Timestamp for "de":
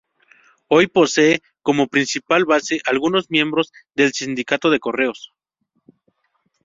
4.71-4.79